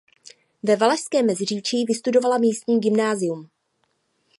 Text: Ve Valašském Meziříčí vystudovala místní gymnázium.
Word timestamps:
Ve 0.63 0.75
Valašském 0.75 1.25
Meziříčí 1.25 1.85
vystudovala 1.85 2.37
místní 2.37 2.79
gymnázium. 2.79 3.49